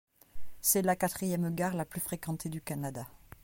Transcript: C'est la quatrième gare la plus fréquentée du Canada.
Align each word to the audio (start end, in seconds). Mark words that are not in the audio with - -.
C'est 0.61 0.81
la 0.81 0.95
quatrième 0.95 1.53
gare 1.53 1.75
la 1.75 1.85
plus 1.85 2.01
fréquentée 2.01 2.49
du 2.49 2.59
Canada. 2.59 3.05